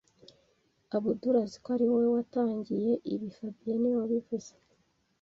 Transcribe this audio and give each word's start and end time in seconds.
Abdul 0.95 1.35
azi 1.43 1.57
ko 1.63 1.67
ari 1.75 1.85
wowe 1.91 2.07
watangiye 2.15 2.91
ibi 3.13 3.27
fabien 3.37 3.77
niwe 3.79 3.95
wabivuze 4.01 4.51